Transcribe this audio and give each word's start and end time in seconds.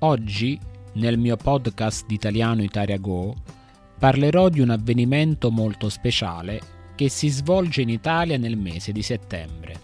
Oggi, 0.00 0.60
nel 0.96 1.16
mio 1.16 1.36
podcast 1.36 2.04
di 2.04 2.12
Italiano 2.12 2.62
Italia 2.62 2.98
Go, 2.98 3.34
parlerò 3.98 4.50
di 4.50 4.60
un 4.60 4.68
avvenimento 4.68 5.50
molto 5.50 5.88
speciale 5.88 6.60
che 6.94 7.08
si 7.08 7.28
svolge 7.28 7.80
in 7.80 7.88
Italia 7.88 8.36
nel 8.36 8.58
mese 8.58 8.92
di 8.92 9.00
settembre. 9.00 9.80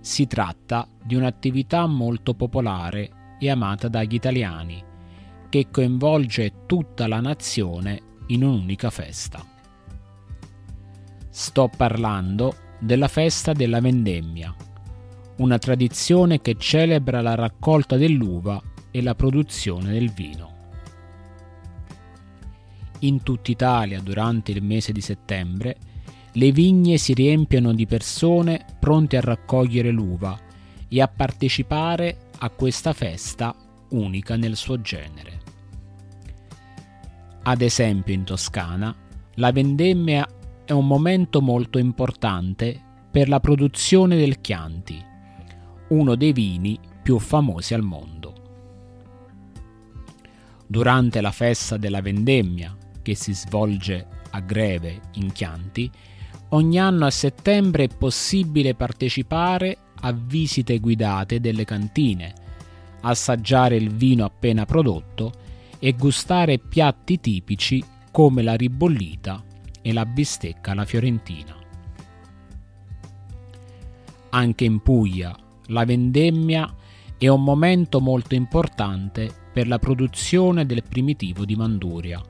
Si 0.00 0.26
tratta 0.26 0.86
di 1.02 1.14
un'attività 1.14 1.86
molto 1.86 2.34
popolare 2.34 3.36
e 3.38 3.48
amata 3.48 3.88
dagli 3.88 4.12
italiani, 4.12 4.84
che 5.48 5.68
coinvolge 5.70 6.66
tutta 6.66 7.06
la 7.06 7.20
nazione 7.20 8.02
in 8.26 8.44
un'unica 8.44 8.90
festa. 8.90 9.42
Sto 11.30 11.70
parlando 11.74 12.54
della 12.80 13.08
festa 13.08 13.54
della 13.54 13.80
vendemmia, 13.80 14.54
una 15.36 15.56
tradizione 15.56 16.42
che 16.42 16.56
celebra 16.58 17.22
la 17.22 17.34
raccolta 17.34 17.96
dell'uva 17.96 18.62
e 18.96 19.02
la 19.02 19.14
produzione 19.14 19.92
del 19.92 20.10
vino. 20.10 20.54
In 23.00 23.22
tutta 23.22 23.50
Italia, 23.50 24.00
durante 24.00 24.52
il 24.52 24.62
mese 24.62 24.90
di 24.92 25.02
settembre, 25.02 25.76
le 26.32 26.50
vigne 26.50 26.96
si 26.96 27.12
riempiono 27.12 27.74
di 27.74 27.84
persone 27.84 28.64
pronte 28.80 29.18
a 29.18 29.20
raccogliere 29.20 29.90
l'uva 29.90 30.38
e 30.88 31.02
a 31.02 31.08
partecipare 31.08 32.30
a 32.38 32.48
questa 32.48 32.94
festa 32.94 33.54
unica 33.90 34.36
nel 34.36 34.56
suo 34.56 34.80
genere. 34.80 35.40
Ad 37.42 37.60
esempio 37.60 38.14
in 38.14 38.24
Toscana, 38.24 38.96
la 39.34 39.52
vendemmia 39.52 40.26
è 40.64 40.72
un 40.72 40.86
momento 40.86 41.42
molto 41.42 41.76
importante 41.76 42.80
per 43.10 43.28
la 43.28 43.40
produzione 43.40 44.16
del 44.16 44.40
Chianti, 44.40 45.04
uno 45.88 46.14
dei 46.14 46.32
vini 46.32 46.80
più 47.02 47.18
famosi 47.18 47.74
al 47.74 47.82
mondo. 47.82 48.45
Durante 50.66 51.20
la 51.20 51.30
festa 51.30 51.76
della 51.76 52.00
vendemmia, 52.00 52.76
che 53.02 53.14
si 53.14 53.32
svolge 53.32 54.06
a 54.30 54.40
Greve 54.40 55.00
in 55.14 55.30
Chianti, 55.30 55.90
ogni 56.50 56.78
anno 56.78 57.06
a 57.06 57.10
settembre 57.10 57.84
è 57.84 57.96
possibile 57.96 58.74
partecipare 58.74 59.78
a 60.00 60.12
visite 60.12 60.78
guidate 60.78 61.40
delle 61.40 61.64
cantine, 61.64 62.34
assaggiare 63.02 63.76
il 63.76 63.90
vino 63.90 64.24
appena 64.24 64.64
prodotto 64.64 65.32
e 65.78 65.92
gustare 65.92 66.58
piatti 66.58 67.20
tipici 67.20 67.82
come 68.10 68.42
la 68.42 68.54
ribollita 68.54 69.44
e 69.80 69.92
la 69.92 70.04
bistecca 70.04 70.72
alla 70.72 70.84
fiorentina. 70.84 71.54
Anche 74.30 74.64
in 74.64 74.80
Puglia 74.80 75.36
la 75.66 75.84
vendemmia 75.84 76.74
è 77.18 77.28
un 77.28 77.42
momento 77.42 78.00
molto 78.00 78.34
importante 78.34 79.30
per 79.52 79.66
la 79.66 79.78
produzione 79.78 80.66
del 80.66 80.82
primitivo 80.82 81.46
di 81.46 81.56
Manduria, 81.56 82.20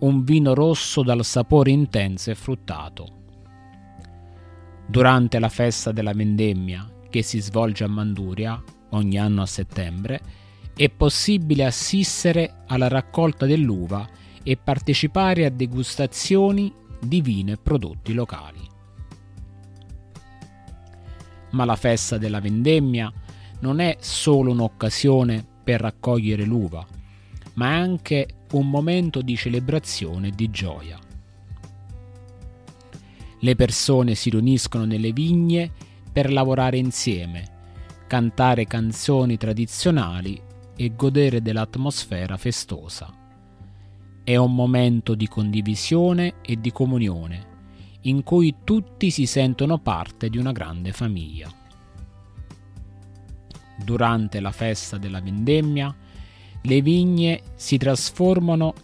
un 0.00 0.24
vino 0.24 0.54
rosso 0.54 1.02
dal 1.02 1.24
sapore 1.24 1.70
intenso 1.70 2.30
e 2.30 2.34
fruttato. 2.34 3.20
Durante 4.88 5.38
la 5.38 5.48
festa 5.48 5.92
della 5.92 6.12
vendemmia, 6.12 6.84
che 7.08 7.22
si 7.22 7.40
svolge 7.40 7.84
a 7.84 7.88
Manduria 7.88 8.60
ogni 8.90 9.18
anno 9.18 9.42
a 9.42 9.46
settembre, 9.46 10.20
è 10.74 10.88
possibile 10.88 11.64
assistere 11.64 12.64
alla 12.66 12.88
raccolta 12.88 13.46
dell'uva 13.46 14.08
e 14.42 14.56
partecipare 14.56 15.44
a 15.44 15.50
degustazioni 15.50 16.72
di 17.00 17.20
vino 17.20 17.52
e 17.52 17.56
prodotti 17.56 18.12
locali. 18.12 18.68
Ma 21.50 21.64
la 21.64 21.76
festa 21.76 22.18
della 22.18 22.40
vendemmia 22.40 23.12
non 23.62 23.80
è 23.80 23.96
solo 24.00 24.52
un'occasione 24.52 25.44
per 25.64 25.80
raccogliere 25.80 26.44
l'uva, 26.44 26.86
ma 27.54 27.70
è 27.70 27.74
anche 27.74 28.28
un 28.52 28.68
momento 28.68 29.22
di 29.22 29.36
celebrazione 29.36 30.28
e 30.28 30.32
di 30.32 30.50
gioia. 30.50 30.98
Le 33.40 33.56
persone 33.56 34.14
si 34.14 34.30
riuniscono 34.30 34.84
nelle 34.84 35.12
vigne 35.12 35.70
per 36.12 36.32
lavorare 36.32 36.76
insieme, 36.76 37.50
cantare 38.06 38.66
canzoni 38.66 39.36
tradizionali 39.36 40.40
e 40.76 40.94
godere 40.94 41.40
dell'atmosfera 41.40 42.36
festosa. 42.36 43.12
È 44.24 44.36
un 44.36 44.54
momento 44.54 45.14
di 45.14 45.26
condivisione 45.26 46.34
e 46.42 46.60
di 46.60 46.70
comunione, 46.70 47.50
in 48.02 48.22
cui 48.22 48.56
tutti 48.64 49.10
si 49.10 49.26
sentono 49.26 49.78
parte 49.78 50.28
di 50.28 50.38
una 50.38 50.52
grande 50.52 50.92
famiglia. 50.92 51.61
Durante 53.76 54.40
la 54.40 54.52
festa 54.52 54.98
della 54.98 55.20
vendemmia, 55.20 55.94
le 56.62 56.80
vigne 56.80 57.42
si 57.56 57.76
trasformano 57.76 58.74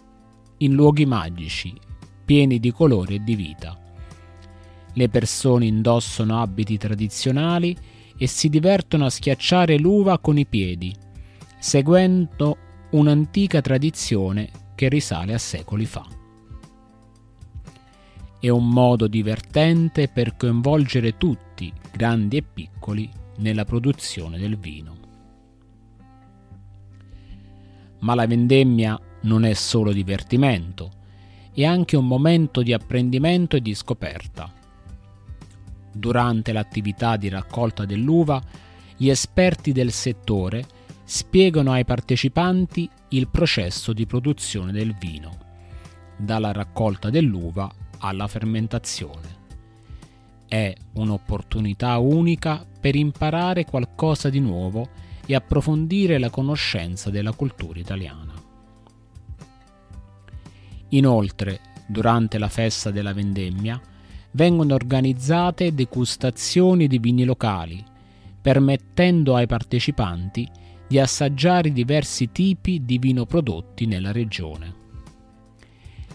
in 0.57 0.73
luoghi 0.73 1.05
magici, 1.05 1.73
pieni 2.25 2.59
di 2.59 2.71
colore 2.71 3.15
e 3.15 3.23
di 3.23 3.35
vita. 3.35 3.77
Le 4.93 5.09
persone 5.09 5.65
indossano 5.65 6.41
abiti 6.41 6.77
tradizionali 6.77 7.77
e 8.17 8.27
si 8.27 8.49
divertono 8.49 9.05
a 9.05 9.09
schiacciare 9.09 9.77
l'uva 9.77 10.19
con 10.19 10.37
i 10.37 10.45
piedi, 10.45 10.93
seguendo 11.57 12.57
un'antica 12.91 13.61
tradizione 13.61 14.49
che 14.75 14.89
risale 14.89 15.33
a 15.33 15.37
secoli 15.37 15.85
fa. 15.85 16.05
È 18.39 18.49
un 18.49 18.69
modo 18.69 19.07
divertente 19.07 20.07
per 20.07 20.35
coinvolgere 20.37 21.17
tutti, 21.17 21.71
grandi 21.91 22.37
e 22.37 22.41
piccoli, 22.41 23.09
nella 23.39 23.65
produzione 23.65 24.37
del 24.37 24.57
vino. 24.57 24.97
Ma 27.99 28.15
la 28.15 28.25
vendemmia 28.25 28.99
non 29.21 29.43
è 29.43 29.53
solo 29.53 29.91
divertimento, 29.91 30.91
è 31.53 31.65
anche 31.65 31.97
un 31.97 32.07
momento 32.07 32.61
di 32.61 32.71
apprendimento 32.71 33.57
e 33.57 33.61
di 33.61 33.73
scoperta. 33.73 34.51
Durante 35.91 36.53
l'attività 36.53 37.17
di 37.17 37.27
raccolta 37.27 37.83
dell'uva, 37.85 38.41
gli 38.95 39.09
esperti 39.09 39.71
del 39.71 39.91
settore 39.91 40.65
spiegano 41.03 41.71
ai 41.71 41.83
partecipanti 41.83 42.89
il 43.09 43.27
processo 43.29 43.91
di 43.91 44.05
produzione 44.05 44.71
del 44.71 44.95
vino, 44.95 45.37
dalla 46.15 46.51
raccolta 46.51 47.09
dell'uva 47.09 47.69
alla 47.97 48.27
fermentazione. 48.27 49.38
È 50.49 50.73
un'opportunità 50.93 51.99
unica 51.99 52.65
per 52.79 52.95
imparare 52.95 53.65
qualcosa 53.65 54.31
di 54.31 54.39
nuovo 54.39 54.89
e 55.27 55.35
approfondire 55.35 56.17
la 56.17 56.31
conoscenza 56.31 57.11
della 57.11 57.33
cultura 57.33 57.79
italiana. 57.79 58.33
Inoltre, 60.89 61.59
durante 61.87 62.39
la 62.39 62.49
festa 62.49 62.89
della 62.89 63.13
vendemmia, 63.13 63.79
vengono 64.31 64.73
organizzate 64.73 65.75
degustazioni 65.75 66.87
di 66.87 66.97
vini 66.97 67.25
locali, 67.25 67.85
permettendo 68.41 69.35
ai 69.35 69.45
partecipanti 69.45 70.49
di 70.87 70.97
assaggiare 70.97 71.71
diversi 71.71 72.31
tipi 72.31 72.83
di 72.83 72.97
vino 72.97 73.27
prodotti 73.27 73.85
nella 73.85 74.11
regione. 74.11 74.78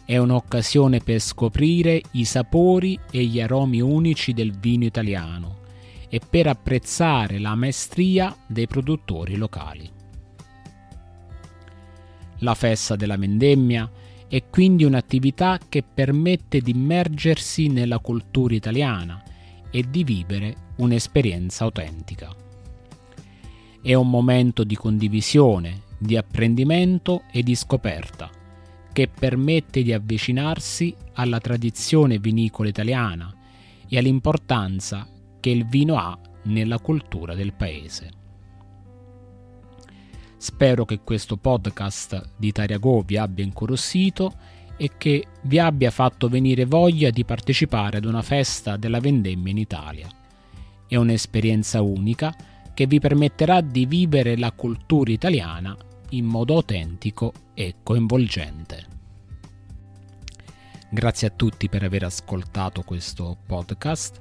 È 0.06 0.18
un'occasione 0.18 1.00
per 1.00 1.18
scoprire 1.18 2.02
i 2.12 2.26
sapori 2.26 2.98
e 3.10 3.24
gli 3.24 3.40
aromi 3.40 3.80
unici 3.80 4.34
del 4.34 4.52
vino 4.52 4.84
italiano 4.84 5.60
e 6.10 6.20
per 6.28 6.46
apprezzare 6.46 7.38
la 7.38 7.54
maestria 7.54 8.36
dei 8.46 8.66
produttori 8.66 9.36
locali. 9.36 9.90
La 12.40 12.54
festa 12.54 12.96
della 12.96 13.16
vendemmia 13.16 13.90
è 14.28 14.44
quindi 14.50 14.84
un'attività 14.84 15.58
che 15.66 15.82
permette 15.82 16.60
di 16.60 16.72
immergersi 16.72 17.68
nella 17.68 17.98
cultura 17.98 18.54
italiana 18.54 19.22
e 19.70 19.86
di 19.88 20.04
vivere 20.04 20.72
un'esperienza 20.76 21.64
autentica. 21.64 22.34
È 23.80 23.94
un 23.94 24.10
momento 24.10 24.64
di 24.64 24.76
condivisione, 24.76 25.84
di 25.96 26.18
apprendimento 26.18 27.22
e 27.32 27.42
di 27.42 27.54
scoperta 27.54 28.42
che 28.94 29.08
permette 29.08 29.82
di 29.82 29.92
avvicinarsi 29.92 30.94
alla 31.14 31.40
tradizione 31.40 32.18
vinicola 32.18 32.68
italiana 32.68 33.34
e 33.88 33.98
all'importanza 33.98 35.08
che 35.40 35.50
il 35.50 35.66
vino 35.66 35.96
ha 35.96 36.16
nella 36.44 36.78
cultura 36.78 37.34
del 37.34 37.54
paese. 37.54 38.10
Spero 40.36 40.84
che 40.84 41.00
questo 41.00 41.36
podcast 41.36 42.34
di 42.36 42.52
Tariago 42.52 43.02
vi 43.02 43.16
abbia 43.16 43.42
incuriosito 43.42 44.32
e 44.76 44.92
che 44.96 45.26
vi 45.42 45.58
abbia 45.58 45.90
fatto 45.90 46.28
venire 46.28 46.64
voglia 46.64 47.10
di 47.10 47.24
partecipare 47.24 47.96
ad 47.96 48.04
una 48.04 48.22
festa 48.22 48.76
della 48.76 49.00
vendemmia 49.00 49.50
in 49.50 49.58
Italia. 49.58 50.08
È 50.86 50.94
un'esperienza 50.94 51.82
unica 51.82 52.32
che 52.72 52.86
vi 52.86 53.00
permetterà 53.00 53.60
di 53.60 53.86
vivere 53.86 54.38
la 54.38 54.52
cultura 54.52 55.10
italiana 55.10 55.76
in 56.16 56.26
modo 56.26 56.54
autentico 56.54 57.32
e 57.54 57.76
coinvolgente. 57.82 58.92
Grazie 60.90 61.28
a 61.28 61.30
tutti 61.30 61.68
per 61.68 61.82
aver 61.82 62.04
ascoltato 62.04 62.82
questo 62.82 63.36
podcast. 63.46 64.20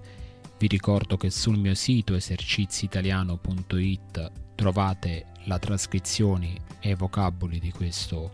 Vi 0.58 0.68
ricordo 0.68 1.18
che 1.18 1.30
sul 1.30 1.58
mio 1.58 1.76
sito 1.76 2.16
eserciziitaliano.it 2.16 4.32
trovate 4.56 5.26
la 5.46 5.60
trascrizione 5.60 6.56
e 6.80 6.92
i 6.92 6.96
vocaboli 6.96 7.60
di 7.60 7.72
questo 7.72 8.32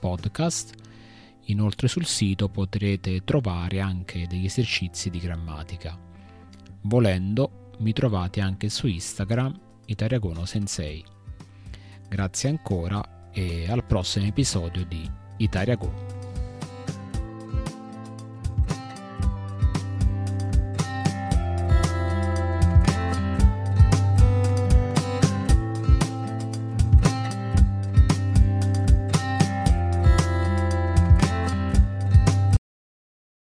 podcast. 0.00 0.72
Inoltre 1.44 1.86
sul 1.86 2.06
sito 2.06 2.48
potrete 2.48 3.22
trovare 3.22 3.78
anche 3.80 4.26
degli 4.26 4.46
esercizi 4.46 5.10
di 5.10 5.20
grammatica. 5.20 5.96
Volendo 6.82 7.70
mi 7.78 7.92
trovate 7.92 8.40
anche 8.40 8.68
su 8.68 8.88
Instagram 8.88 9.60
Itariagono 9.86 10.44
Sensei. 10.44 11.15
Grazie 12.08 12.48
ancora 12.48 13.30
e 13.32 13.70
al 13.70 13.84
prossimo 13.84 14.26
episodio 14.26 14.84
di 14.84 15.10
Italia 15.38 15.74
Go. 15.76 16.15